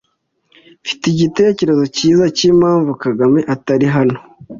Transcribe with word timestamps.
Mfite 0.83 1.03
igitekerezo 1.09 1.83
cyiza 1.95 2.25
cyimpamvu 2.37 2.91
Kagame 3.03 3.39
atari 3.53 3.85
hano. 3.95 4.17